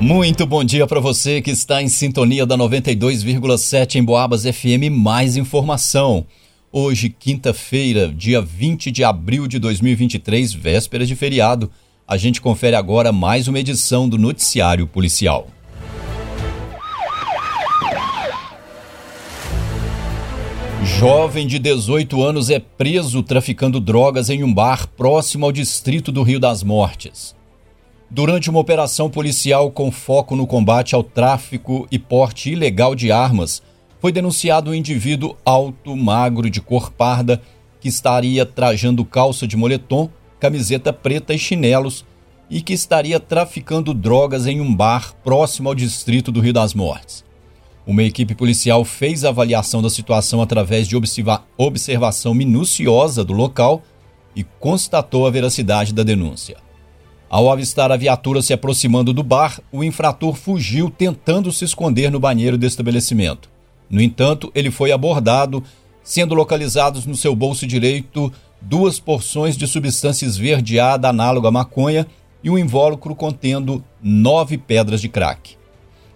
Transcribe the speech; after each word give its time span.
Muito 0.00 0.44
bom 0.46 0.62
dia 0.62 0.86
para 0.86 1.00
você 1.00 1.40
que 1.40 1.50
está 1.50 1.82
em 1.82 1.88
sintonia 1.88 2.44
da 2.44 2.54
92,7 2.56 3.94
em 3.94 4.04
Boabas 4.04 4.42
FM. 4.42 4.90
Mais 4.92 5.38
informação. 5.38 6.26
Hoje, 6.70 7.08
quinta-feira, 7.08 8.12
dia 8.12 8.42
20 8.42 8.90
de 8.90 9.02
abril 9.02 9.46
de 9.46 9.58
2023, 9.58 10.52
véspera 10.52 11.06
de 11.06 11.16
feriado, 11.16 11.70
a 12.06 12.18
gente 12.18 12.42
confere 12.42 12.76
agora 12.76 13.10
mais 13.10 13.48
uma 13.48 13.58
edição 13.58 14.06
do 14.06 14.18
Noticiário 14.18 14.86
Policial. 14.86 15.48
Jovem 20.84 21.46
de 21.46 21.58
18 21.58 22.22
anos 22.22 22.50
é 22.50 22.58
preso 22.58 23.22
traficando 23.22 23.80
drogas 23.80 24.28
em 24.28 24.44
um 24.44 24.52
bar 24.52 24.86
próximo 24.88 25.46
ao 25.46 25.52
distrito 25.52 26.12
do 26.12 26.22
Rio 26.22 26.38
das 26.38 26.62
Mortes. 26.62 27.34
Durante 28.08 28.48
uma 28.48 28.60
operação 28.60 29.10
policial 29.10 29.70
com 29.70 29.90
foco 29.90 30.36
no 30.36 30.46
combate 30.46 30.94
ao 30.94 31.02
tráfico 31.02 31.88
e 31.90 31.98
porte 31.98 32.52
ilegal 32.52 32.94
de 32.94 33.10
armas, 33.10 33.62
foi 34.00 34.12
denunciado 34.12 34.70
um 34.70 34.74
indivíduo 34.74 35.36
alto, 35.44 35.96
magro, 35.96 36.48
de 36.48 36.60
cor 36.60 36.92
parda, 36.92 37.42
que 37.80 37.88
estaria 37.88 38.46
trajando 38.46 39.04
calça 39.04 39.46
de 39.46 39.56
moletom, 39.56 40.08
camiseta 40.38 40.92
preta 40.92 41.34
e 41.34 41.38
chinelos 41.38 42.04
e 42.48 42.62
que 42.62 42.72
estaria 42.72 43.18
traficando 43.18 43.92
drogas 43.92 44.46
em 44.46 44.60
um 44.60 44.72
bar 44.72 45.12
próximo 45.24 45.68
ao 45.68 45.74
distrito 45.74 46.30
do 46.30 46.40
Rio 46.40 46.52
das 46.52 46.74
Mortes. 46.74 47.24
Uma 47.84 48.04
equipe 48.04 48.36
policial 48.36 48.84
fez 48.84 49.24
a 49.24 49.30
avaliação 49.30 49.82
da 49.82 49.90
situação 49.90 50.40
através 50.40 50.86
de 50.86 50.96
observa 50.96 51.44
observação 51.56 52.34
minuciosa 52.34 53.24
do 53.24 53.32
local 53.32 53.82
e 54.34 54.44
constatou 54.44 55.26
a 55.26 55.30
veracidade 55.30 55.92
da 55.92 56.04
denúncia. 56.04 56.65
Ao 57.28 57.50
avistar 57.50 57.90
a 57.90 57.96
viatura 57.96 58.40
se 58.40 58.52
aproximando 58.52 59.12
do 59.12 59.22
bar, 59.22 59.60
o 59.72 59.82
infrator 59.82 60.34
fugiu 60.34 60.88
tentando 60.88 61.50
se 61.52 61.64
esconder 61.64 62.10
no 62.10 62.20
banheiro 62.20 62.56
do 62.56 62.64
estabelecimento. 62.64 63.48
No 63.90 64.00
entanto, 64.00 64.50
ele 64.54 64.70
foi 64.70 64.92
abordado, 64.92 65.62
sendo 66.04 66.34
localizados 66.34 67.04
no 67.04 67.16
seu 67.16 67.34
bolso 67.34 67.66
direito 67.66 68.32
duas 68.60 69.00
porções 69.00 69.56
de 69.56 69.66
substância 69.66 70.24
esverdeada 70.24 71.08
análoga 71.08 71.48
à 71.48 71.50
maconha 71.50 72.06
e 72.42 72.50
um 72.50 72.56
invólucro 72.56 73.14
contendo 73.14 73.84
nove 74.00 74.56
pedras 74.56 75.00
de 75.00 75.08
crack. 75.08 75.56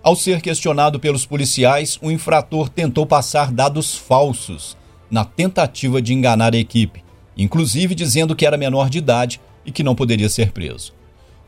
Ao 0.02 0.14
ser 0.14 0.40
questionado 0.40 0.98
pelos 0.98 1.26
policiais, 1.26 1.98
o 2.00 2.10
infrator 2.10 2.68
tentou 2.68 3.04
passar 3.04 3.52
dados 3.52 3.96
falsos 3.96 4.76
na 5.10 5.24
tentativa 5.24 6.00
de 6.00 6.14
enganar 6.14 6.54
a 6.54 6.58
equipe, 6.58 7.02
inclusive 7.36 7.96
dizendo 7.96 8.34
que 8.36 8.46
era 8.46 8.56
menor 8.56 8.88
de 8.88 8.98
idade 8.98 9.40
e 9.66 9.72
que 9.72 9.82
não 9.82 9.94
poderia 9.94 10.28
ser 10.28 10.52
preso. 10.52 10.99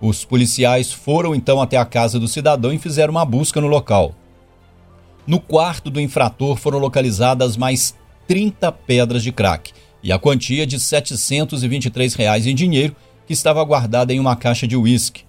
Os 0.02 0.24
policiais 0.24 0.92
foram 0.92 1.32
então 1.32 1.62
até 1.62 1.76
a 1.76 1.84
casa 1.84 2.18
do 2.18 2.26
cidadão 2.26 2.72
e 2.72 2.78
fizeram 2.78 3.12
uma 3.12 3.24
busca 3.24 3.60
no 3.60 3.68
local. 3.68 4.12
No 5.24 5.38
quarto 5.38 5.88
do 5.88 6.00
infrator 6.00 6.56
foram 6.56 6.80
localizadas 6.80 7.56
mais 7.56 7.94
30 8.26 8.72
pedras 8.72 9.22
de 9.22 9.30
crack 9.30 9.70
e 10.02 10.10
a 10.10 10.18
quantia 10.18 10.66
de 10.66 10.80
723 10.80 12.14
reais 12.14 12.48
em 12.48 12.54
dinheiro 12.56 12.96
que 13.28 13.32
estava 13.32 13.62
guardada 13.62 14.12
em 14.12 14.18
uma 14.18 14.34
caixa 14.34 14.66
de 14.66 14.76
uísque. 14.76 15.22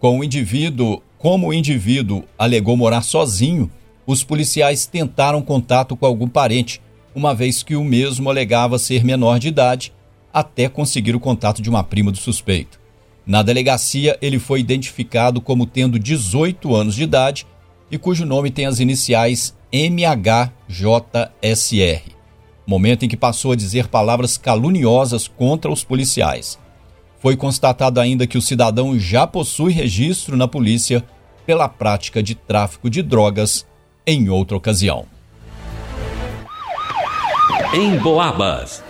Com 0.00 0.18
o 0.18 0.24
indivíduo, 0.24 1.02
como 1.18 1.48
o 1.48 1.52
indivíduo 1.52 2.24
alegou 2.38 2.78
morar 2.78 3.02
sozinho, 3.02 3.70
os 4.06 4.24
policiais 4.24 4.86
tentaram 4.86 5.42
contato 5.42 5.94
com 5.94 6.06
algum 6.06 6.28
parente, 6.28 6.80
uma 7.14 7.34
vez 7.34 7.62
que 7.62 7.76
o 7.76 7.84
mesmo 7.84 8.30
alegava 8.30 8.78
ser 8.78 9.04
menor 9.04 9.38
de 9.38 9.48
idade, 9.48 9.92
até 10.32 10.66
conseguir 10.66 11.14
o 11.14 11.20
contato 11.20 11.60
de 11.60 11.68
uma 11.68 11.84
prima 11.84 12.10
do 12.10 12.16
suspeito. 12.16 12.87
Na 13.28 13.42
delegacia, 13.42 14.18
ele 14.22 14.38
foi 14.38 14.58
identificado 14.60 15.38
como 15.38 15.66
tendo 15.66 15.98
18 15.98 16.74
anos 16.74 16.94
de 16.94 17.02
idade 17.02 17.46
e 17.90 17.98
cujo 17.98 18.24
nome 18.24 18.50
tem 18.50 18.64
as 18.64 18.80
iniciais 18.80 19.54
MHJSR. 19.70 20.50
Momento 22.66 23.04
em 23.04 23.08
que 23.08 23.18
passou 23.18 23.52
a 23.52 23.56
dizer 23.56 23.88
palavras 23.88 24.38
caluniosas 24.38 25.28
contra 25.28 25.70
os 25.70 25.84
policiais. 25.84 26.58
Foi 27.18 27.36
constatado 27.36 28.00
ainda 28.00 28.26
que 28.26 28.38
o 28.38 28.42
cidadão 28.42 28.98
já 28.98 29.26
possui 29.26 29.74
registro 29.74 30.34
na 30.34 30.48
polícia 30.48 31.04
pela 31.44 31.68
prática 31.68 32.22
de 32.22 32.34
tráfico 32.34 32.88
de 32.88 33.02
drogas 33.02 33.66
em 34.06 34.30
outra 34.30 34.56
ocasião. 34.56 35.04
Em 37.74 37.98
Boabas. 37.98 38.87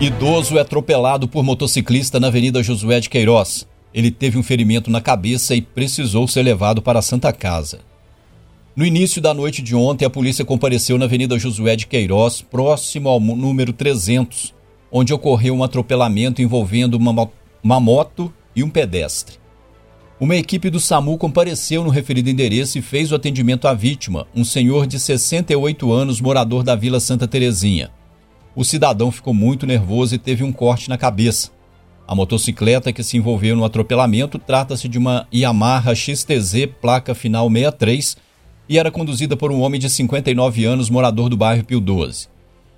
Idoso 0.00 0.56
é 0.56 0.60
atropelado 0.60 1.26
por 1.26 1.42
motociclista 1.42 2.20
na 2.20 2.28
Avenida 2.28 2.62
Josué 2.62 3.00
de 3.00 3.10
Queiroz. 3.10 3.66
Ele 3.92 4.12
teve 4.12 4.38
um 4.38 4.44
ferimento 4.44 4.92
na 4.92 5.00
cabeça 5.00 5.56
e 5.56 5.60
precisou 5.60 6.28
ser 6.28 6.44
levado 6.44 6.80
para 6.80 7.00
a 7.00 7.02
Santa 7.02 7.32
Casa. 7.32 7.80
No 8.76 8.86
início 8.86 9.20
da 9.20 9.34
noite 9.34 9.60
de 9.60 9.74
ontem, 9.74 10.04
a 10.04 10.10
polícia 10.10 10.44
compareceu 10.44 10.98
na 10.98 11.06
Avenida 11.06 11.36
Josué 11.36 11.74
de 11.74 11.88
Queiroz, 11.88 12.40
próximo 12.42 13.08
ao 13.08 13.18
número 13.18 13.72
300, 13.72 14.54
onde 14.92 15.12
ocorreu 15.12 15.52
um 15.52 15.64
atropelamento 15.64 16.40
envolvendo 16.40 16.94
uma, 16.94 17.28
uma 17.60 17.80
moto 17.80 18.32
e 18.54 18.62
um 18.62 18.70
pedestre. 18.70 19.34
Uma 20.20 20.36
equipe 20.36 20.70
do 20.70 20.78
SAMU 20.78 21.18
compareceu 21.18 21.82
no 21.82 21.90
referido 21.90 22.30
endereço 22.30 22.78
e 22.78 22.82
fez 22.82 23.10
o 23.10 23.16
atendimento 23.16 23.66
à 23.66 23.74
vítima, 23.74 24.28
um 24.32 24.44
senhor 24.44 24.86
de 24.86 25.00
68 25.00 25.90
anos, 25.90 26.20
morador 26.20 26.62
da 26.62 26.76
Vila 26.76 27.00
Santa 27.00 27.26
Terezinha. 27.26 27.97
O 28.58 28.64
cidadão 28.64 29.12
ficou 29.12 29.32
muito 29.32 29.64
nervoso 29.68 30.16
e 30.16 30.18
teve 30.18 30.42
um 30.42 30.50
corte 30.50 30.88
na 30.88 30.98
cabeça. 30.98 31.52
A 32.08 32.12
motocicleta 32.12 32.92
que 32.92 33.04
se 33.04 33.16
envolveu 33.16 33.54
no 33.54 33.64
atropelamento 33.64 34.36
trata-se 34.36 34.88
de 34.88 34.98
uma 34.98 35.28
Yamaha 35.32 35.94
XTZ 35.94 36.66
placa 36.80 37.14
final 37.14 37.48
63 37.48 38.16
e 38.68 38.76
era 38.76 38.90
conduzida 38.90 39.36
por 39.36 39.52
um 39.52 39.60
homem 39.60 39.78
de 39.78 39.88
59 39.88 40.64
anos, 40.64 40.90
morador 40.90 41.28
do 41.28 41.36
bairro 41.36 41.64
Pio 41.64 41.78
12. 41.78 42.26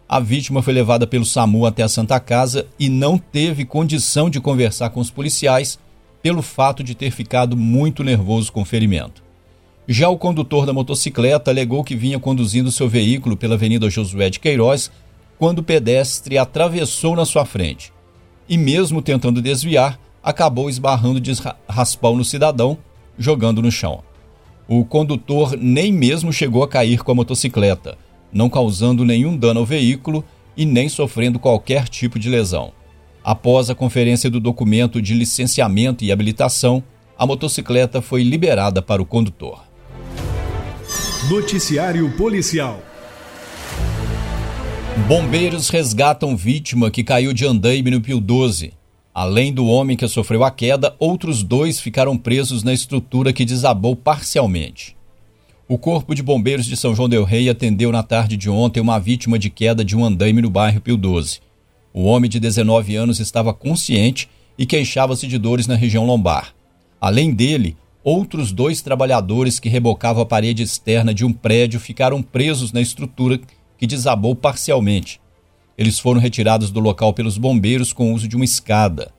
A 0.06 0.20
vítima 0.20 0.60
foi 0.60 0.74
levada 0.74 1.06
pelo 1.06 1.24
SAMU 1.24 1.64
até 1.64 1.82
a 1.82 1.88
Santa 1.88 2.20
Casa 2.20 2.66
e 2.78 2.90
não 2.90 3.16
teve 3.16 3.64
condição 3.64 4.28
de 4.28 4.38
conversar 4.38 4.90
com 4.90 5.00
os 5.00 5.10
policiais 5.10 5.78
pelo 6.22 6.42
fato 6.42 6.84
de 6.84 6.94
ter 6.94 7.10
ficado 7.10 7.56
muito 7.56 8.04
nervoso 8.04 8.52
com 8.52 8.60
o 8.60 8.66
ferimento. 8.66 9.22
Já 9.88 10.10
o 10.10 10.18
condutor 10.18 10.66
da 10.66 10.74
motocicleta 10.74 11.50
alegou 11.50 11.82
que 11.82 11.96
vinha 11.96 12.18
conduzindo 12.18 12.70
seu 12.70 12.86
veículo 12.86 13.34
pela 13.34 13.54
Avenida 13.54 13.88
Josué 13.88 14.28
de 14.28 14.38
Queiroz 14.38 14.90
quando 15.40 15.60
o 15.60 15.62
pedestre 15.62 16.36
atravessou 16.36 17.16
na 17.16 17.24
sua 17.24 17.46
frente. 17.46 17.94
E 18.46 18.58
mesmo 18.58 19.00
tentando 19.00 19.40
desviar, 19.40 19.98
acabou 20.22 20.68
esbarrando 20.68 21.18
de 21.18 21.32
raspão 21.66 22.14
no 22.14 22.26
cidadão, 22.26 22.76
jogando 23.18 23.62
no 23.62 23.72
chão. 23.72 24.02
O 24.68 24.84
condutor 24.84 25.56
nem 25.56 25.90
mesmo 25.90 26.30
chegou 26.30 26.62
a 26.62 26.68
cair 26.68 27.02
com 27.02 27.12
a 27.12 27.14
motocicleta, 27.14 27.96
não 28.30 28.50
causando 28.50 29.02
nenhum 29.02 29.34
dano 29.34 29.60
ao 29.60 29.66
veículo 29.66 30.22
e 30.54 30.66
nem 30.66 30.90
sofrendo 30.90 31.38
qualquer 31.38 31.88
tipo 31.88 32.18
de 32.18 32.28
lesão. 32.28 32.70
Após 33.24 33.70
a 33.70 33.74
conferência 33.74 34.28
do 34.28 34.40
documento 34.40 35.00
de 35.00 35.14
licenciamento 35.14 36.04
e 36.04 36.12
habilitação, 36.12 36.84
a 37.18 37.24
motocicleta 37.24 38.02
foi 38.02 38.22
liberada 38.22 38.82
para 38.82 39.00
o 39.00 39.06
condutor. 39.06 39.64
Noticiário 41.30 42.10
Policial 42.18 42.89
Bombeiros 45.06 45.68
resgatam 45.68 46.36
vítima 46.36 46.90
que 46.90 47.02
caiu 47.02 47.32
de 47.32 47.44
andaime 47.44 47.90
no 47.90 48.00
Pio 48.00 48.20
12. 48.20 48.72
Além 49.12 49.52
do 49.52 49.66
homem 49.66 49.96
que 49.96 50.06
sofreu 50.06 50.44
a 50.44 50.50
queda, 50.50 50.94
outros 50.98 51.42
dois 51.42 51.80
ficaram 51.80 52.16
presos 52.16 52.62
na 52.62 52.72
estrutura 52.72 53.32
que 53.32 53.44
desabou 53.44 53.96
parcialmente. 53.96 54.96
O 55.68 55.76
Corpo 55.78 56.14
de 56.14 56.22
Bombeiros 56.22 56.66
de 56.66 56.76
São 56.76 56.94
João 56.94 57.08
Del 57.08 57.24
Rei 57.24 57.48
atendeu 57.48 57.90
na 57.90 58.02
tarde 58.02 58.36
de 58.36 58.48
ontem 58.48 58.80
uma 58.80 58.98
vítima 58.98 59.38
de 59.38 59.50
queda 59.50 59.84
de 59.84 59.96
um 59.96 60.04
andaime 60.04 60.42
no 60.42 60.50
bairro 60.50 60.80
Pio 60.80 60.96
12. 60.96 61.40
O 61.92 62.04
homem 62.04 62.30
de 62.30 62.38
19 62.38 62.94
anos 62.94 63.18
estava 63.18 63.52
consciente 63.52 64.28
e 64.56 64.64
queixava-se 64.64 65.26
de 65.26 65.38
dores 65.38 65.66
na 65.66 65.74
região 65.74 66.06
lombar. 66.06 66.54
Além 67.00 67.32
dele, 67.32 67.76
outros 68.04 68.52
dois 68.52 68.80
trabalhadores 68.80 69.58
que 69.58 69.68
rebocavam 69.68 70.22
a 70.22 70.26
parede 70.26 70.62
externa 70.62 71.12
de 71.12 71.24
um 71.24 71.32
prédio 71.32 71.80
ficaram 71.80 72.22
presos 72.22 72.72
na 72.72 72.80
estrutura 72.80 73.40
que 73.80 73.86
desabou 73.86 74.36
parcialmente. 74.36 75.18
Eles 75.76 75.98
foram 75.98 76.20
retirados 76.20 76.70
do 76.70 76.80
local 76.80 77.14
pelos 77.14 77.38
bombeiros 77.38 77.94
com 77.94 78.12
o 78.12 78.14
uso 78.14 78.28
de 78.28 78.36
uma 78.36 78.44
escada. 78.44 79.10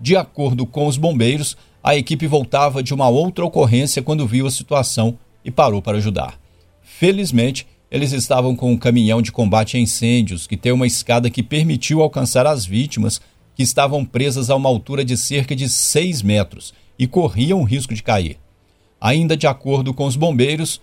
De 0.00 0.16
acordo 0.16 0.64
com 0.64 0.86
os 0.86 0.96
bombeiros, 0.96 1.58
a 1.84 1.94
equipe 1.94 2.26
voltava 2.26 2.82
de 2.82 2.94
uma 2.94 3.06
outra 3.06 3.44
ocorrência 3.44 4.02
quando 4.02 4.26
viu 4.26 4.46
a 4.46 4.50
situação 4.50 5.18
e 5.44 5.50
parou 5.50 5.82
para 5.82 5.98
ajudar. 5.98 6.40
Felizmente, 6.80 7.66
eles 7.90 8.12
estavam 8.12 8.56
com 8.56 8.72
um 8.72 8.78
caminhão 8.78 9.20
de 9.20 9.30
combate 9.30 9.76
a 9.76 9.80
incêndios 9.80 10.46
que 10.46 10.56
tem 10.56 10.72
uma 10.72 10.86
escada 10.86 11.28
que 11.28 11.42
permitiu 11.42 12.00
alcançar 12.00 12.46
as 12.46 12.64
vítimas 12.64 13.20
que 13.54 13.62
estavam 13.62 14.06
presas 14.06 14.48
a 14.48 14.56
uma 14.56 14.70
altura 14.70 15.04
de 15.04 15.18
cerca 15.18 15.54
de 15.54 15.68
6 15.68 16.22
metros 16.22 16.72
e 16.98 17.06
corriam 17.06 17.60
o 17.60 17.64
risco 17.64 17.92
de 17.92 18.02
cair. 18.02 18.38
Ainda 18.98 19.36
de 19.36 19.46
acordo 19.46 19.92
com 19.92 20.06
os 20.06 20.16
bombeiros, 20.16 20.80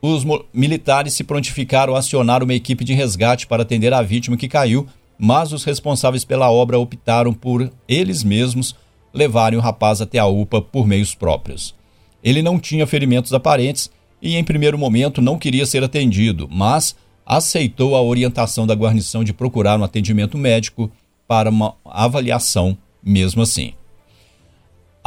os 0.00 0.24
militares 0.52 1.14
se 1.14 1.24
prontificaram 1.24 1.94
a 1.94 1.98
acionar 1.98 2.42
uma 2.42 2.54
equipe 2.54 2.84
de 2.84 2.94
resgate 2.94 3.46
para 3.46 3.62
atender 3.62 3.92
a 3.92 4.02
vítima 4.02 4.36
que 4.36 4.48
caiu, 4.48 4.86
mas 5.18 5.52
os 5.52 5.64
responsáveis 5.64 6.24
pela 6.24 6.50
obra 6.50 6.78
optaram 6.78 7.32
por 7.32 7.70
eles 7.88 8.22
mesmos 8.22 8.74
levarem 9.12 9.58
o 9.58 9.62
rapaz 9.62 10.00
até 10.00 10.18
a 10.18 10.26
UPA 10.26 10.60
por 10.60 10.86
meios 10.86 11.14
próprios. 11.14 11.74
Ele 12.22 12.42
não 12.42 12.58
tinha 12.58 12.86
ferimentos 12.86 13.32
aparentes 13.32 13.90
e, 14.20 14.36
em 14.36 14.44
primeiro 14.44 14.78
momento, 14.78 15.22
não 15.22 15.38
queria 15.38 15.64
ser 15.64 15.82
atendido, 15.82 16.48
mas 16.50 16.94
aceitou 17.24 17.96
a 17.96 18.02
orientação 18.02 18.66
da 18.66 18.74
guarnição 18.74 19.24
de 19.24 19.32
procurar 19.32 19.78
um 19.80 19.84
atendimento 19.84 20.36
médico 20.36 20.90
para 21.26 21.50
uma 21.50 21.74
avaliação 21.84 22.76
mesmo 23.02 23.42
assim. 23.42 23.72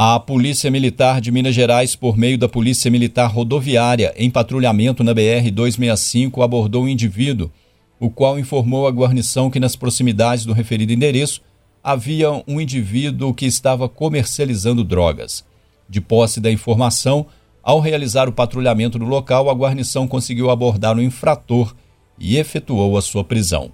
A 0.02 0.18
Polícia 0.18 0.70
Militar 0.70 1.20
de 1.20 1.30
Minas 1.30 1.54
Gerais, 1.54 1.94
por 1.94 2.16
meio 2.16 2.38
da 2.38 2.48
Polícia 2.48 2.90
Militar 2.90 3.26
Rodoviária, 3.30 4.14
em 4.16 4.30
patrulhamento 4.30 5.04
na 5.04 5.14
BR-265, 5.14 6.42
abordou 6.42 6.84
um 6.84 6.88
indivíduo, 6.88 7.50
o 7.98 8.08
qual 8.08 8.38
informou 8.38 8.86
à 8.86 8.90
guarnição 8.90 9.50
que 9.50 9.60
nas 9.60 9.76
proximidades 9.76 10.46
do 10.46 10.54
referido 10.54 10.90
endereço 10.90 11.42
havia 11.84 12.30
um 12.48 12.58
indivíduo 12.58 13.34
que 13.34 13.44
estava 13.44 13.90
comercializando 13.90 14.82
drogas. 14.82 15.44
De 15.86 16.00
posse 16.00 16.40
da 16.40 16.50
informação, 16.50 17.26
ao 17.62 17.78
realizar 17.78 18.26
o 18.26 18.32
patrulhamento 18.32 18.98
no 18.98 19.06
local, 19.06 19.50
a 19.50 19.54
guarnição 19.54 20.08
conseguiu 20.08 20.48
abordar 20.48 20.96
o 20.96 21.02
infrator 21.02 21.74
e 22.18 22.38
efetuou 22.38 22.96
a 22.96 23.02
sua 23.02 23.22
prisão. 23.22 23.70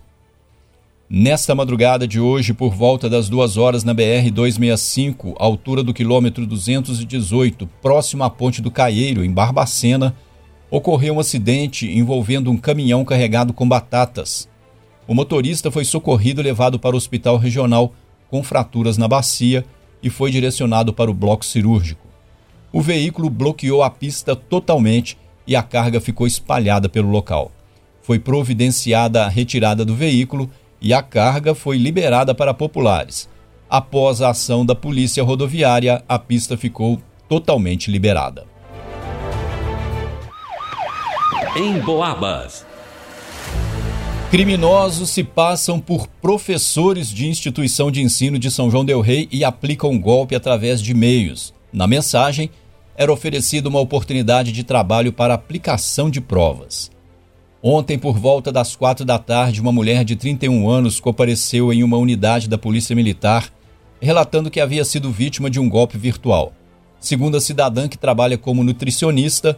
Nesta 1.08 1.54
madrugada 1.54 2.04
de 2.04 2.18
hoje, 2.18 2.52
por 2.52 2.74
volta 2.74 3.08
das 3.08 3.28
duas 3.28 3.56
horas 3.56 3.84
na 3.84 3.94
BR-265, 3.94 5.36
altura 5.38 5.80
do 5.80 5.94
quilômetro 5.94 6.44
218, 6.44 7.64
próximo 7.80 8.24
à 8.24 8.30
Ponte 8.30 8.60
do 8.60 8.72
Caieiro, 8.72 9.24
em 9.24 9.30
Barbacena, 9.30 10.16
ocorreu 10.68 11.14
um 11.14 11.20
acidente 11.20 11.86
envolvendo 11.86 12.50
um 12.50 12.56
caminhão 12.56 13.04
carregado 13.04 13.52
com 13.52 13.68
batatas. 13.68 14.48
O 15.06 15.14
motorista 15.14 15.70
foi 15.70 15.84
socorrido 15.84 16.40
e 16.40 16.44
levado 16.44 16.76
para 16.76 16.96
o 16.96 16.98
hospital 16.98 17.36
regional 17.36 17.94
com 18.28 18.42
fraturas 18.42 18.98
na 18.98 19.06
bacia 19.06 19.64
e 20.02 20.10
foi 20.10 20.32
direcionado 20.32 20.92
para 20.92 21.08
o 21.08 21.14
bloco 21.14 21.44
cirúrgico. 21.44 22.04
O 22.72 22.82
veículo 22.82 23.30
bloqueou 23.30 23.84
a 23.84 23.90
pista 23.90 24.34
totalmente 24.34 25.16
e 25.46 25.54
a 25.54 25.62
carga 25.62 26.00
ficou 26.00 26.26
espalhada 26.26 26.88
pelo 26.88 27.08
local. 27.08 27.52
Foi 28.02 28.18
providenciada 28.18 29.24
a 29.24 29.28
retirada 29.28 29.84
do 29.84 29.94
veículo 29.94 30.50
e 30.80 30.92
a 30.92 31.02
carga 31.02 31.54
foi 31.54 31.78
liberada 31.78 32.34
para 32.34 32.54
populares. 32.54 33.28
Após 33.68 34.22
a 34.22 34.30
ação 34.30 34.64
da 34.64 34.74
Polícia 34.74 35.22
Rodoviária, 35.24 36.02
a 36.08 36.18
pista 36.18 36.56
ficou 36.56 37.00
totalmente 37.28 37.90
liberada. 37.90 38.46
Em 41.56 41.80
Boabas. 41.80 42.64
Criminosos 44.30 45.10
se 45.10 45.24
passam 45.24 45.80
por 45.80 46.06
professores 46.20 47.08
de 47.08 47.26
instituição 47.26 47.90
de 47.90 48.02
ensino 48.02 48.38
de 48.38 48.50
São 48.50 48.70
João 48.70 48.84
Del 48.84 49.00
Rei 49.00 49.28
e 49.32 49.44
aplicam 49.44 49.98
golpe 49.98 50.34
através 50.34 50.82
de 50.82 50.90
e-mails. 50.90 51.54
Na 51.72 51.86
mensagem, 51.86 52.50
era 52.96 53.12
oferecida 53.12 53.68
uma 53.68 53.80
oportunidade 53.80 54.52
de 54.52 54.64
trabalho 54.64 55.12
para 55.12 55.34
aplicação 55.34 56.10
de 56.10 56.20
provas. 56.20 56.90
Ontem, 57.62 57.98
por 57.98 58.18
volta 58.18 58.52
das 58.52 58.76
quatro 58.76 59.04
da 59.04 59.18
tarde, 59.18 59.60
uma 59.60 59.72
mulher 59.72 60.04
de 60.04 60.14
31 60.14 60.68
anos 60.68 61.00
compareceu 61.00 61.72
em 61.72 61.82
uma 61.82 61.96
unidade 61.96 62.48
da 62.48 62.58
Polícia 62.58 62.94
Militar, 62.94 63.50
relatando 64.00 64.50
que 64.50 64.60
havia 64.60 64.84
sido 64.84 65.10
vítima 65.10 65.48
de 65.48 65.58
um 65.58 65.68
golpe 65.68 65.96
virtual. 65.96 66.52
Segundo 67.00 67.36
a 67.36 67.40
cidadã 67.40 67.88
que 67.88 67.98
trabalha 67.98 68.36
como 68.36 68.62
nutricionista, 68.62 69.56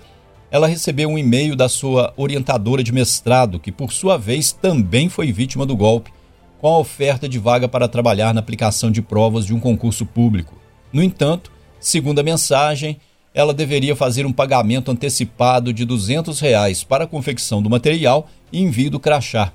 ela 0.50 0.66
recebeu 0.66 1.08
um 1.08 1.18
e-mail 1.18 1.54
da 1.54 1.68
sua 1.68 2.14
orientadora 2.16 2.82
de 2.82 2.92
mestrado, 2.92 3.58
que 3.58 3.72
por 3.72 3.92
sua 3.92 4.16
vez 4.16 4.52
também 4.52 5.08
foi 5.08 5.32
vítima 5.32 5.66
do 5.66 5.76
golpe, 5.76 6.12
com 6.60 6.68
a 6.68 6.78
oferta 6.78 7.28
de 7.28 7.38
vaga 7.38 7.68
para 7.68 7.88
trabalhar 7.88 8.32
na 8.32 8.40
aplicação 8.40 8.90
de 8.90 9.02
provas 9.02 9.44
de 9.44 9.54
um 9.54 9.60
concurso 9.60 10.06
público. 10.06 10.58
No 10.92 11.02
entanto, 11.02 11.52
segundo 11.78 12.18
a 12.18 12.22
mensagem, 12.22 12.98
ela 13.38 13.54
deveria 13.54 13.94
fazer 13.94 14.26
um 14.26 14.32
pagamento 14.32 14.90
antecipado 14.90 15.72
de 15.72 15.84
200 15.84 16.40
reais 16.40 16.82
para 16.82 17.04
a 17.04 17.06
confecção 17.06 17.62
do 17.62 17.70
material 17.70 18.28
e 18.52 18.60
envio 18.60 18.90
do 18.90 18.98
crachá. 18.98 19.52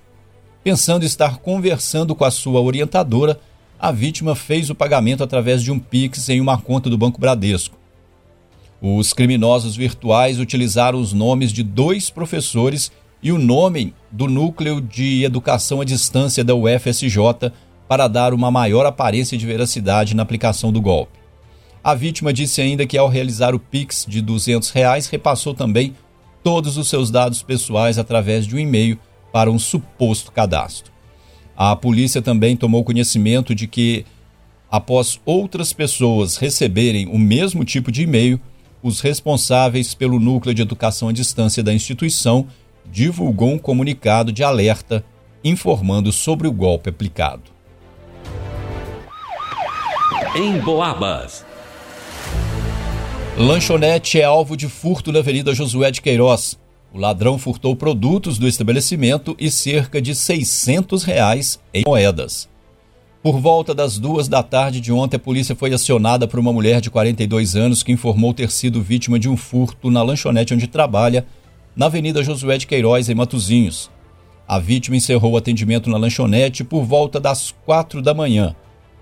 Pensando 0.63 1.03
estar 1.03 1.39
conversando 1.39 2.15
com 2.15 2.23
a 2.23 2.31
sua 2.31 2.61
orientadora, 2.61 3.37
a 3.77 3.91
vítima 3.91 4.35
fez 4.35 4.69
o 4.69 4.75
pagamento 4.75 5.21
através 5.21 5.61
de 5.61 5.69
um 5.69 5.77
Pix 5.77 6.29
em 6.29 6.39
uma 6.39 6.57
conta 6.57 6.89
do 6.89 6.97
Banco 6.97 7.19
Bradesco. 7.19 7.77
Os 8.81 9.11
criminosos 9.11 9.75
virtuais 9.75 10.39
utilizaram 10.39 10.97
os 10.97 11.11
nomes 11.11 11.51
de 11.51 11.61
dois 11.61 12.09
professores 12.09 12.89
e 13.21 13.33
o 13.33 13.37
nome 13.37 13.93
do 14.09 14.29
Núcleo 14.29 14.79
de 14.79 15.25
Educação 15.25 15.81
à 15.81 15.83
Distância 15.83 16.41
da 16.41 16.55
UFSJ 16.55 17.51
para 17.85 18.07
dar 18.07 18.33
uma 18.33 18.49
maior 18.49 18.85
aparência 18.85 19.37
de 19.37 19.45
veracidade 19.45 20.15
na 20.15 20.23
aplicação 20.23 20.71
do 20.71 20.79
golpe. 20.79 21.22
A 21.83 21.93
vítima 21.93 22.31
disse 22.31 22.61
ainda 22.61 22.85
que 22.85 22.97
ao 22.97 23.09
realizar 23.09 23.53
o 23.53 23.59
Pix 23.59 24.05
de 24.07 24.21
200 24.21 24.69
reais, 24.69 25.07
repassou 25.07 25.53
também 25.53 25.93
todos 26.41 26.77
os 26.77 26.87
seus 26.87 27.11
dados 27.11 27.43
pessoais 27.43 27.99
através 27.99 28.47
de 28.47 28.55
um 28.55 28.59
e-mail 28.59 28.97
para 29.33 29.51
um 29.51 29.59
suposto 29.59 30.31
cadastro. 30.31 30.93
A 31.57 31.75
polícia 31.75 32.21
também 32.21 32.55
tomou 32.55 32.85
conhecimento 32.85 33.53
de 33.53 33.67
que, 33.67 34.05
após 34.71 35.19
outras 35.25 35.73
pessoas 35.73 36.37
receberem 36.37 37.07
o 37.07 37.19
mesmo 37.19 37.65
tipo 37.65 37.91
de 37.91 38.03
e-mail, 38.03 38.39
os 38.81 39.01
responsáveis 39.01 39.93
pelo 39.93 40.19
núcleo 40.19 40.55
de 40.55 40.61
educação 40.61 41.09
à 41.09 41.11
distância 41.11 41.61
da 41.61 41.73
instituição 41.73 42.47
divulgou 42.85 43.51
um 43.51 43.59
comunicado 43.59 44.31
de 44.31 44.41
alerta 44.41 45.03
informando 45.43 46.13
sobre 46.13 46.47
o 46.47 46.51
golpe 46.51 46.89
aplicado. 46.89 47.51
Em 50.35 50.59
Boabas. 50.59 51.45
Lanchonete 53.35 54.21
é 54.21 54.23
alvo 54.23 54.55
de 54.55 54.69
furto 54.69 55.11
na 55.11 55.17
Avenida 55.17 55.55
Josué 55.55 55.89
de 55.89 56.03
Queiroz. 56.03 56.55
O 56.93 56.99
ladrão 56.99 57.39
furtou 57.39 57.75
produtos 57.75 58.37
do 58.37 58.47
estabelecimento 58.47 59.35
e 59.39 59.49
cerca 59.49 59.99
de 59.99 60.13
600 60.13 61.03
reais 61.03 61.59
em 61.73 61.83
moedas. 61.83 62.47
Por 63.23 63.39
volta 63.39 63.73
das 63.73 63.97
duas 63.97 64.27
da 64.27 64.43
tarde 64.43 64.79
de 64.79 64.91
ontem, 64.91 65.17
a 65.17 65.19
polícia 65.19 65.55
foi 65.55 65.73
acionada 65.73 66.27
por 66.27 66.39
uma 66.39 66.53
mulher 66.53 66.79
de 66.79 66.91
42 66.91 67.55
anos 67.55 67.81
que 67.81 67.91
informou 67.91 68.35
ter 68.35 68.51
sido 68.51 68.83
vítima 68.83 69.17
de 69.17 69.27
um 69.27 69.35
furto 69.35 69.89
na 69.89 70.03
lanchonete 70.03 70.53
onde 70.53 70.67
trabalha, 70.67 71.25
na 71.75 71.87
Avenida 71.87 72.21
Josué 72.21 72.59
de 72.59 72.67
Queiroz, 72.67 73.09
em 73.09 73.15
Matozinhos. 73.15 73.89
A 74.47 74.59
vítima 74.59 74.95
encerrou 74.95 75.31
o 75.31 75.37
atendimento 75.37 75.89
na 75.89 75.97
lanchonete 75.97 76.63
por 76.63 76.83
volta 76.83 77.19
das 77.19 77.51
quatro 77.65 77.99
da 77.99 78.13
manhã, 78.13 78.55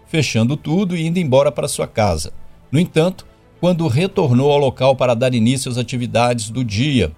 fechando 0.07 0.55
tudo 0.55 0.95
e 0.95 1.05
indo 1.05 1.19
embora 1.19 1.51
para 1.51 1.67
sua 1.67 1.85
casa. 1.85 2.31
No 2.71 2.79
entanto, 2.79 3.25
quando 3.61 3.87
retornou 3.87 4.51
ao 4.51 4.57
local 4.57 4.95
para 4.95 5.13
dar 5.13 5.35
início 5.35 5.69
às 5.71 5.77
atividades 5.77 6.49
do 6.49 6.65
dia. 6.65 7.11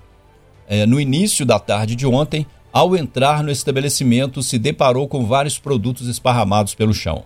É, 0.68 0.86
no 0.86 1.00
início 1.00 1.46
da 1.46 1.58
tarde 1.58 1.96
de 1.96 2.06
ontem, 2.06 2.46
ao 2.72 2.98
entrar 2.98 3.42
no 3.42 3.50
estabelecimento, 3.50 4.44
se 4.44 4.60
deparou 4.60 5.08
com 5.08 5.26
vários 5.26 5.58
produtos 5.58 6.06
esparramados 6.10 6.76
pelo 6.76 6.94
chão. 6.94 7.24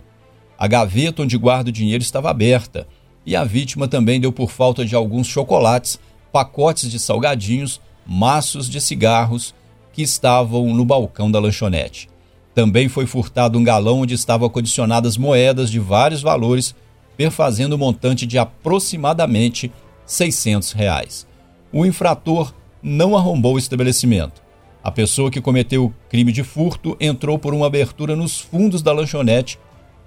A 0.56 0.68
gaveta 0.68 1.22
onde 1.22 1.36
guarda 1.36 1.68
o 1.68 1.72
dinheiro 1.72 2.00
estava 2.00 2.30
aberta 2.30 2.86
e 3.26 3.34
a 3.34 3.42
vítima 3.42 3.88
também 3.88 4.20
deu 4.20 4.30
por 4.30 4.52
falta 4.52 4.84
de 4.84 4.94
alguns 4.94 5.26
chocolates, 5.26 5.98
pacotes 6.30 6.88
de 6.88 7.00
salgadinhos, 7.00 7.80
maços 8.06 8.70
de 8.70 8.80
cigarros 8.80 9.52
que 9.92 10.02
estavam 10.02 10.72
no 10.72 10.84
balcão 10.84 11.28
da 11.28 11.40
lanchonete. 11.40 12.08
Também 12.54 12.88
foi 12.88 13.04
furtado 13.04 13.58
um 13.58 13.64
galão 13.64 14.02
onde 14.02 14.14
estavam 14.14 14.48
condicionadas 14.48 15.16
moedas 15.16 15.70
de 15.70 15.80
vários 15.80 16.22
valores 16.22 16.72
perfazendo 17.18 17.74
o 17.74 17.78
montante 17.78 18.24
de 18.24 18.38
aproximadamente 18.38 19.72
600 20.06 20.70
reais. 20.70 21.26
O 21.72 21.84
infrator 21.84 22.54
não 22.80 23.16
arrombou 23.16 23.56
o 23.56 23.58
estabelecimento. 23.58 24.40
A 24.84 24.92
pessoa 24.92 25.28
que 25.28 25.40
cometeu 25.40 25.86
o 25.86 25.94
crime 26.08 26.30
de 26.30 26.44
furto 26.44 26.96
entrou 27.00 27.36
por 27.36 27.52
uma 27.52 27.66
abertura 27.66 28.14
nos 28.14 28.38
fundos 28.38 28.82
da 28.82 28.92
lanchonete, 28.92 29.58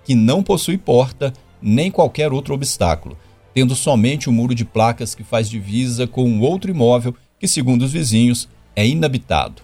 que 0.06 0.15
não 0.15 0.41
possui 0.41 0.77
porta 0.77 1.34
nem 1.62 1.91
qualquer 1.91 2.32
outro 2.32 2.53
obstáculo, 2.53 3.18
tendo 3.53 3.75
somente 3.75 4.30
um 4.30 4.34
muro 4.34 4.56
de 4.56 4.63
placas 4.63 5.13
que 5.13 5.24
faz 5.24 5.50
divisa 5.50 6.08
com 6.08 6.24
um 6.24 6.39
outro 6.41 6.72
imóvel 6.72 7.13
que, 7.38 7.48
segundo 7.48 7.82
os 7.82 7.91
vizinhos, 7.91 8.48
é 8.74 8.88
inabitado. 8.88 9.62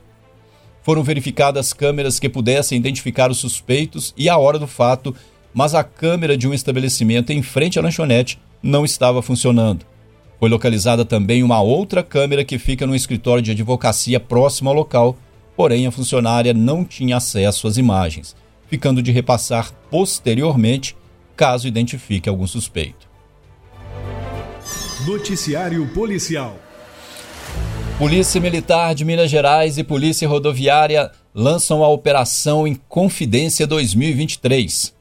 Foram 0.84 1.02
verificadas 1.02 1.72
câmeras 1.72 2.20
que 2.20 2.28
pudessem 2.28 2.78
identificar 2.78 3.32
os 3.32 3.38
suspeitos 3.38 4.14
e 4.18 4.28
a 4.28 4.38
hora 4.38 4.60
do 4.60 4.68
fato 4.68 5.16
mas 5.58 5.74
a 5.74 5.84
câmera 5.84 6.38
de 6.38 6.48
um 6.48 6.54
estabelecimento 6.54 7.32
em 7.32 7.42
frente 7.42 7.80
à 7.80 7.82
lanchonete 7.82 8.40
não 8.62 8.86
estava 8.86 9.24
funcionando. 9.24 9.88
Foi 10.40 10.48
localizada 10.48 11.04
também 11.04 11.42
uma 11.42 11.60
outra 11.60 12.04
câmera 12.04 12.46
que 12.46 12.60
fica 12.60 12.86
no 12.86 12.96
escritório 12.96 13.42
de 13.42 13.50
advocacia 13.50 14.20
próximo 14.20 14.70
ao 14.70 14.76
local, 14.76 15.18
porém 15.56 15.88
a 15.88 15.92
funcionária 15.92 16.54
não 16.54 16.86
tinha 16.86 17.18
acesso 17.18 17.68
às 17.68 17.76
imagens, 17.76 18.36
ficando 18.68 19.02
de 19.02 19.12
repassar 19.12 19.72
posteriormente 19.90 20.96
caso 21.36 21.68
identifique 21.68 22.30
algum 22.30 22.46
suspeito. 22.46 23.08
Noticiário 25.08 25.88
Policial 25.88 26.56
Polícia 27.98 28.40
Militar 28.40 28.94
de 28.94 29.04
Minas 29.04 29.32
Gerais 29.32 29.80
e 29.80 29.84
Polícia 29.84 30.28
Rodoviária 30.28 31.10
lançam 31.34 31.84
a 31.84 31.88
Operação 31.88 32.68
Inconfidência 32.68 33.66
2023. 33.66 34.96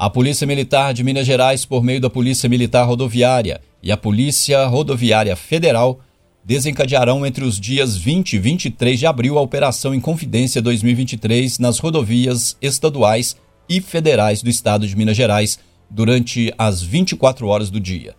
A 0.00 0.08
Polícia 0.08 0.46
Militar 0.46 0.94
de 0.94 1.04
Minas 1.04 1.26
Gerais, 1.26 1.66
por 1.66 1.84
meio 1.84 2.00
da 2.00 2.08
Polícia 2.08 2.48
Militar 2.48 2.84
Rodoviária 2.84 3.60
e 3.82 3.92
a 3.92 3.98
Polícia 3.98 4.64
Rodoviária 4.64 5.36
Federal, 5.36 6.00
desencadearão 6.42 7.26
entre 7.26 7.44
os 7.44 7.60
dias 7.60 7.98
20 7.98 8.32
e 8.32 8.38
23 8.38 8.98
de 8.98 9.04
abril 9.04 9.36
a 9.36 9.42
Operação 9.42 9.94
Inconfidência 9.94 10.62
2023 10.62 11.58
nas 11.58 11.78
rodovias 11.78 12.56
estaduais 12.62 13.36
e 13.68 13.78
federais 13.82 14.42
do 14.42 14.48
estado 14.48 14.88
de 14.88 14.96
Minas 14.96 15.18
Gerais 15.18 15.58
durante 15.90 16.50
as 16.56 16.82
24 16.82 17.46
horas 17.46 17.68
do 17.68 17.78
dia. 17.78 18.14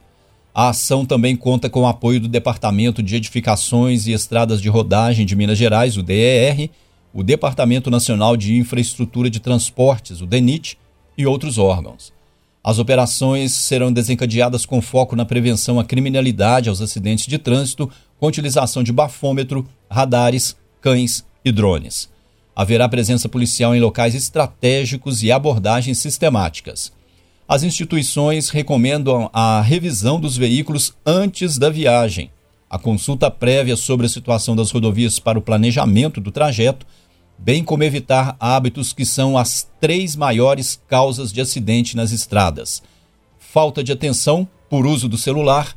A 0.54 0.70
ação 0.70 1.04
também 1.04 1.36
conta 1.36 1.68
com 1.68 1.82
o 1.82 1.88
apoio 1.88 2.20
do 2.20 2.28
Departamento 2.28 3.02
de 3.02 3.16
Edificações 3.16 4.06
e 4.06 4.12
Estradas 4.12 4.62
de 4.62 4.70
Rodagem 4.70 5.26
de 5.26 5.36
Minas 5.36 5.58
Gerais, 5.58 5.98
o 5.98 6.04
DER, 6.04 6.70
o 7.12 7.24
Departamento 7.24 7.90
Nacional 7.90 8.38
de 8.38 8.56
Infraestrutura 8.56 9.32
de 9.32 9.40
Transportes, 9.40 10.22
o 10.22 10.28
DENIT, 10.28 10.78
e 11.18 11.26
outros 11.26 11.58
órgãos. 11.58 12.14
As 12.64 12.78
operações 12.78 13.54
serão 13.54 13.92
desencadeadas 13.92 14.66
com 14.66 14.82
foco 14.82 15.16
na 15.16 15.26
prevenção 15.26 15.80
à 15.80 15.84
criminalidade, 15.84 16.70
aos 16.70 16.82
acidentes 16.82 17.26
de 17.26 17.38
trânsito, 17.38 17.90
com 18.20 18.28
utilização 18.28 18.84
de 18.84 18.94
bafômetro, 18.94 19.68
radares, 19.90 20.56
cães 20.80 21.26
e 21.44 21.52
drones. 21.52 22.10
Haverá 22.56 22.88
presença 22.88 23.28
policial 23.28 23.76
em 23.76 23.80
locais 23.80 24.14
estratégicos 24.14 25.24
e 25.24 25.32
abordagens 25.32 25.98
sistemáticas. 25.98 26.92
As 27.48 27.64
instituições 27.64 28.50
recomendam 28.50 29.30
a 29.34 29.60
revisão 29.62 30.20
dos 30.20 30.38
veículos 30.38 30.94
antes 31.06 31.58
da 31.58 31.70
viagem, 31.70 32.30
a 32.70 32.80
consulta 32.80 33.30
prévia 33.30 33.76
sobre 33.76 34.06
a 34.06 34.10
situação 34.10 34.56
das 34.56 34.72
rodovias 34.72 35.20
para 35.20 35.38
o 35.38 35.42
planejamento 35.42 36.22
do 36.22 36.32
trajeto 36.32 36.86
bem 37.42 37.64
como 37.64 37.84
evitar 37.84 38.36
hábitos 38.40 38.94
que 38.94 39.04
são 39.04 39.38
as 39.38 39.68
três 39.80 40.16
maiores 40.16 40.80
causas 40.88 41.34
de 41.34 41.42
acidente 41.42 41.98
nas 41.98 42.12
estradas: 42.12 42.84
falta 43.40 43.84
de 43.84 43.92
atenção 43.92 44.48
por 44.70 44.86
uso 44.86 45.10
do 45.10 45.18
celular, 45.18 45.76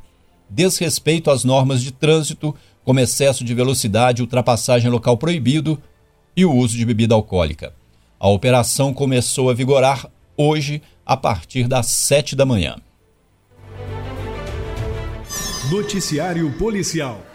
desrespeito 0.49 1.31
às 1.31 1.43
normas 1.43 1.83
de 1.83 1.91
trânsito, 1.91 2.55
como 2.85 3.01
excesso 3.01 3.43
de 3.43 3.55
velocidade, 3.55 4.23
ultrapassagem 4.23 4.91
local 4.91 5.17
proibido 5.17 5.81
e 6.37 6.45
o 6.45 6.53
uso 6.53 6.77
de 6.77 6.85
bebida 6.85 7.15
alcoólica. 7.15 7.73
A 8.21 8.29
operação 8.29 8.93
começou 8.93 9.51
a 9.51 9.55
vigorar 9.55 10.09
hoje, 10.37 10.83
a 11.07 11.17
partir 11.17 11.67
das 11.67 11.87
sete 11.87 12.37
da 12.37 12.45
manhã. 12.45 12.77
Noticiário 15.71 16.51
Policial. 16.59 17.34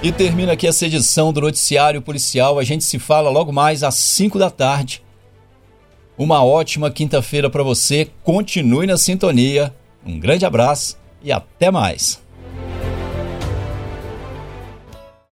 E 0.00 0.12
termina 0.12 0.52
aqui 0.52 0.64
essa 0.64 0.86
edição 0.86 1.32
do 1.32 1.40
Noticiário 1.40 2.00
Policial. 2.00 2.56
A 2.60 2.62
gente 2.62 2.84
se 2.84 3.00
fala 3.00 3.30
logo 3.30 3.52
mais 3.52 3.82
às 3.82 3.94
5 3.94 4.38
da 4.38 4.48
tarde. 4.48 5.02
Uma 6.16 6.44
ótima 6.44 6.88
quinta-feira 6.88 7.50
para 7.50 7.64
você. 7.64 8.08
Continue 8.22 8.86
na 8.86 8.96
sintonia. 8.96 9.74
Um 10.06 10.20
grande 10.20 10.46
abraço 10.46 10.96
e 11.20 11.32
até 11.32 11.68
mais. 11.68 12.22